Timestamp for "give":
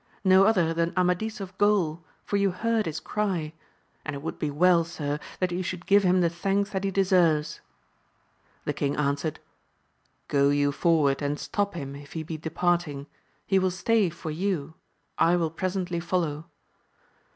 5.85-6.01